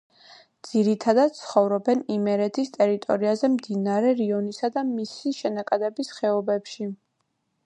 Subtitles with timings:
[0.67, 6.95] ძირითადად ცხოვრობენ იმერეთის ტერიტორიაზე, მდინარე რიონისა და მისი შენაკადების ხეობებში.